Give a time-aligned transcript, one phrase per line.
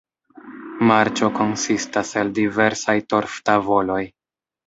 [0.91, 4.01] Marĉo konsistas el diversaj torf-tavoloj.